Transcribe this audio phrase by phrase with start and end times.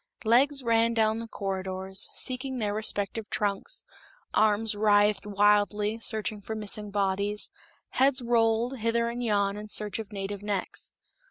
[0.25, 3.83] Legs ran down the corridors, seeking their respective trunks,
[4.33, 7.51] arms writhed wildly reaching for missing bodies,
[7.89, 10.91] heads rolled hither and yon in search of native necks.